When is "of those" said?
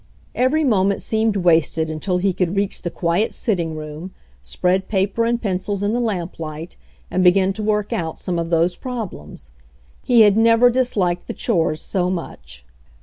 8.39-8.75